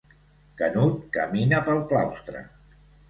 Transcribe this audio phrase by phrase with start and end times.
[0.61, 2.43] Canut camina pel claustre.